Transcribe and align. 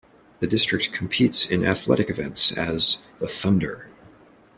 The 0.39 0.47
district 0.47 0.93
competes 0.93 1.45
in 1.45 1.63
athletic 1.63 2.09
events 2.09 2.51
as 2.53 3.03
the 3.19 3.27
Thunder. 3.27 3.87